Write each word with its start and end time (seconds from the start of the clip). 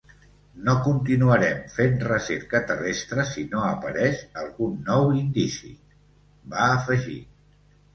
No 0.69 0.73
continuarem 0.85 1.59
fent 1.75 1.93
recerca 2.07 2.63
terrestre 2.73 3.27
si 3.35 3.45
no 3.55 3.63
apareix 3.69 4.27
algun 4.45 4.77
nou 4.91 5.17
indici, 5.23 5.75
va 6.57 6.77
afegir. 6.83 7.25